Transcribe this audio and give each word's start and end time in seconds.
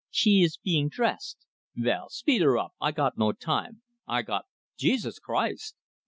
"She 0.09 0.31
ees 0.31 0.57
being 0.57 0.89
dressed" 0.89 1.45
"Vell, 1.75 2.09
speed 2.09 2.41
her 2.41 2.57
up! 2.57 2.71
I 2.81 2.91
got 2.91 3.19
no 3.19 3.33
time. 3.33 3.83
I 4.07 4.23
got 4.23 4.47
Jesus 4.75 5.19
Christ!" 5.19 5.75